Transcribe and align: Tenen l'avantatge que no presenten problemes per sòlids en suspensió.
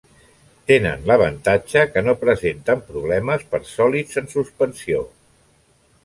Tenen 0.69 1.03
l'avantatge 1.09 1.83
que 1.91 2.01
no 2.07 2.15
presenten 2.23 2.81
problemes 2.87 3.45
per 3.51 3.59
sòlids 3.73 4.21
en 4.23 4.31
suspensió. 4.33 5.03